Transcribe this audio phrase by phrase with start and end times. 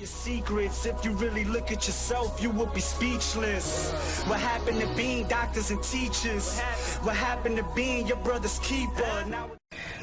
[0.00, 3.92] Your secrets, if you really look at yourself, you would be speechless.
[4.26, 6.58] What happened to being doctors and teachers?
[7.02, 9.04] What happened to being your brother's keeper?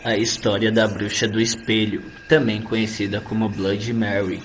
[0.06, 4.40] A história da bruxa do espelho, também conhecida como Blood Mary,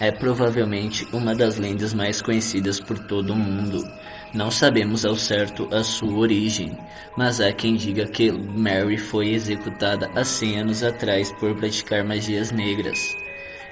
[0.00, 3.84] é provavelmente uma das lendas mais conhecidas por todo o mundo.
[4.32, 6.78] Não sabemos ao certo a sua origem,
[7.14, 12.50] mas há quem diga que Mary foi executada há 100 anos atrás por praticar magias
[12.50, 13.22] negras.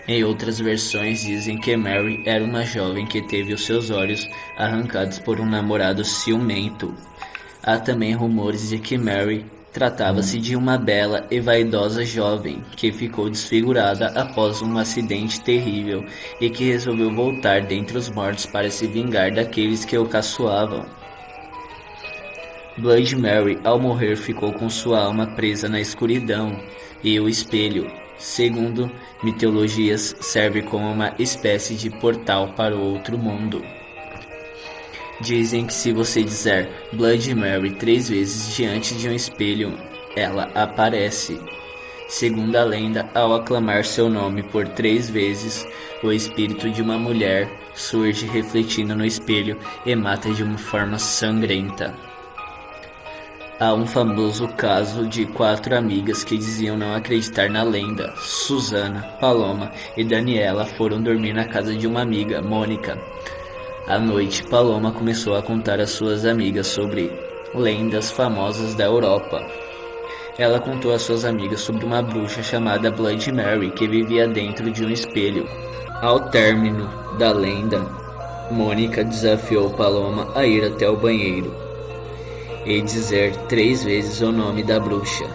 [0.06, 5.20] Em outras versões dizem que Mary era uma jovem que teve os seus olhos arrancados
[5.20, 6.92] por um namorado ciumento.
[7.62, 13.30] Há também rumores de que Mary tratava-se de uma bela e vaidosa jovem que ficou
[13.30, 16.04] desfigurada após um acidente terrível
[16.40, 20.84] e que resolveu voltar dentre os mortos para se vingar daqueles que o caçoavam.
[22.76, 26.58] Blood Mary, ao morrer, ficou com sua alma presa na escuridão
[27.04, 28.88] e o espelho, segundo
[29.22, 33.62] mitologias, serve como uma espécie de portal para o outro mundo.
[35.20, 39.76] Dizem que se você dizer Blood Mary três vezes diante de um espelho,
[40.16, 41.38] ela aparece.
[42.08, 45.66] Segundo a lenda, ao aclamar seu nome por três vezes,
[46.02, 52.11] o espírito de uma mulher surge refletindo no espelho e mata de uma forma sangrenta.
[53.62, 58.12] Há um famoso caso de quatro amigas que diziam não acreditar na lenda.
[58.16, 62.98] Susana, Paloma e Daniela foram dormir na casa de uma amiga, Mônica.
[63.86, 67.08] À noite, Paloma começou a contar às suas amigas sobre
[67.54, 69.40] lendas famosas da Europa.
[70.36, 74.84] Ela contou às suas amigas sobre uma bruxa chamada Blood Mary que vivia dentro de
[74.84, 75.48] um espelho.
[76.00, 77.78] Ao término da lenda,
[78.50, 81.70] Mônica desafiou Paloma a ir até o banheiro
[82.64, 85.26] e dizer três vezes o nome da bruxa,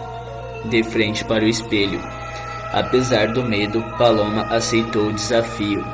[0.64, 2.00] de frente para o espelho.
[2.72, 5.84] Apesar do medo, Paloma aceitou o desafio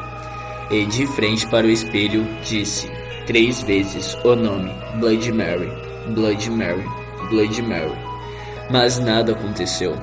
[0.70, 2.90] e, de frente para o espelho, disse
[3.26, 5.70] três vezes o nome Blood Mary,
[6.08, 6.84] Blood Mary,
[7.30, 7.96] Blood Mary.
[8.70, 9.94] Mas nada aconteceu.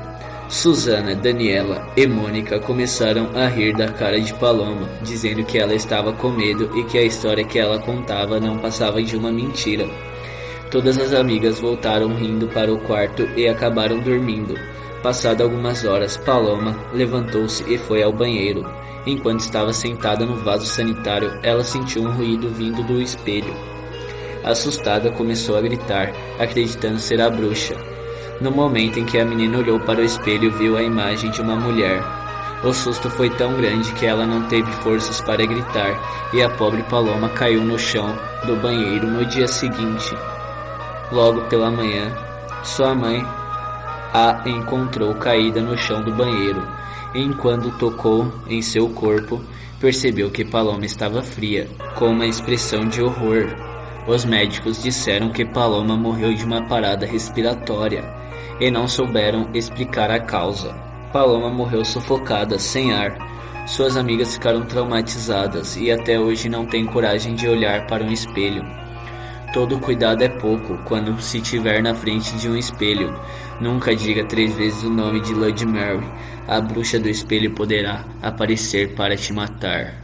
[0.51, 6.11] Susana, Daniela e Mônica começaram a rir da cara de Paloma, dizendo que ela estava
[6.11, 9.89] com medo e que a história que ela contava não passava de uma mentira.
[10.71, 14.55] Todas as amigas voltaram rindo para o quarto e acabaram dormindo.
[15.03, 18.65] Passado algumas horas, Paloma levantou-se e foi ao banheiro.
[19.05, 23.53] Enquanto estava sentada no vaso sanitário, ela sentiu um ruído vindo do espelho.
[24.45, 27.75] Assustada, começou a gritar, acreditando ser a bruxa.
[28.39, 31.57] No momento em que a menina olhou para o espelho, viu a imagem de uma
[31.57, 32.01] mulher.
[32.63, 36.81] O susto foi tão grande que ela não teve forças para gritar, e a pobre
[36.83, 40.15] Paloma caiu no chão do banheiro no dia seguinte.
[41.11, 42.15] Logo pela manhã,
[42.63, 43.21] sua mãe
[44.13, 46.65] a encontrou caída no chão do banheiro.
[47.13, 49.41] Enquanto tocou em seu corpo,
[49.79, 53.53] percebeu que Paloma estava fria, com uma expressão de horror.
[54.07, 58.03] Os médicos disseram que Paloma morreu de uma parada respiratória
[58.59, 60.73] e não souberam explicar a causa.
[61.11, 63.17] Paloma morreu sufocada, sem ar.
[63.67, 68.80] Suas amigas ficaram traumatizadas e até hoje não têm coragem de olhar para um espelho.
[69.53, 73.13] Todo cuidado é pouco quando se tiver na frente de um espelho.
[73.59, 76.07] Nunca diga três vezes o nome de Lady Mary.
[76.47, 80.00] A bruxa do espelho poderá aparecer para te matar.